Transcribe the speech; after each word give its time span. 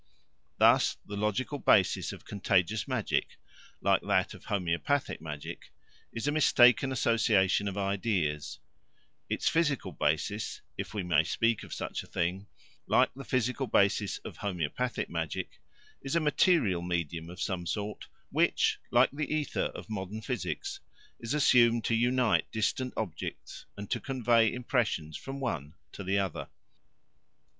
Thus 0.57 0.97
the 1.05 1.15
logical 1.15 1.59
basis 1.59 2.11
of 2.11 2.25
Contagious 2.25 2.87
Magic, 2.87 3.37
like 3.81 4.01
that 4.01 4.33
of 4.33 4.45
Homoeopathic 4.45 5.21
Magic, 5.21 5.71
is 6.11 6.27
a 6.27 6.31
mistaken 6.31 6.91
association 6.91 7.67
of 7.67 7.77
ideas; 7.77 8.57
its 9.29 9.47
physical 9.47 9.91
basis, 9.91 10.61
if 10.75 10.95
we 10.95 11.03
may 11.03 11.23
speak 11.23 11.61
of 11.61 11.71
such 11.71 12.01
a 12.01 12.07
thing, 12.07 12.47
like 12.87 13.13
the 13.13 13.23
physical 13.23 13.67
basis 13.67 14.17
of 14.25 14.37
Homoeopathic 14.37 15.07
Magic, 15.07 15.59
is 16.01 16.15
a 16.15 16.19
material 16.19 16.81
medium 16.81 17.29
of 17.29 17.39
some 17.39 17.67
sort 17.67 18.07
which, 18.31 18.79
like 18.89 19.11
the 19.11 19.31
ether 19.31 19.69
of 19.75 19.87
modern 19.87 20.23
physics, 20.23 20.79
is 21.19 21.35
assumed 21.35 21.83
to 21.83 21.93
unite 21.93 22.51
distant 22.51 22.91
objects 22.97 23.67
and 23.77 23.91
to 23.91 23.99
convey 23.99 24.51
impressions 24.51 25.15
from 25.15 25.39
one 25.39 25.75
to 25.91 26.03
the 26.03 26.17
other. 26.17 26.49